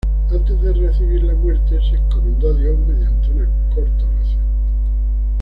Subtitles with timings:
[0.31, 4.41] Antes de recibir la muerte, se encomendó a Dios mediante una corta oración.